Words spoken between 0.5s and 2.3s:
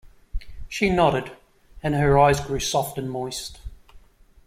She nodded, and her